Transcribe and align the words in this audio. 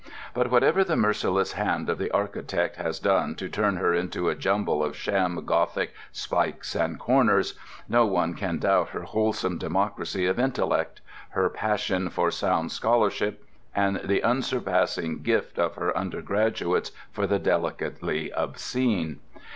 But 0.33 0.49
whatever 0.49 0.83
the 0.83 0.95
merciless 0.95 1.51
hand 1.51 1.87
of 1.87 1.99
the 1.99 2.09
architect 2.09 2.77
has 2.77 2.97
done 2.97 3.35
to 3.35 3.47
turn 3.47 3.75
her 3.75 3.93
into 3.93 4.29
a 4.29 4.33
jumble 4.35 4.83
of 4.83 4.95
sham 4.97 5.35
Gothic 5.45 5.93
spikes 6.11 6.73
and 6.75 6.97
corners, 6.97 7.53
no 7.87 8.07
one 8.07 8.33
can 8.33 8.57
doubt 8.57 8.89
her 8.89 9.03
wholesome 9.03 9.59
democracy 9.59 10.25
of 10.25 10.39
intellect, 10.39 11.01
her 11.29 11.47
passion 11.51 12.09
for 12.09 12.31
sound 12.31 12.71
scholarship, 12.71 13.43
and 13.75 13.97
the 14.03 14.21
unsurpassable 14.23 15.17
gift 15.19 15.59
of 15.59 15.75
her 15.75 15.95
undergraduates 15.95 16.91
for 17.11 17.27
the 17.27 17.37
delicately 17.37 18.33
obscene. 18.33 19.19